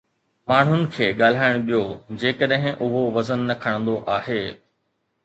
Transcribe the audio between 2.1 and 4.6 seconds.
جيڪڏهن اهو وزن نه کڻندو آهي.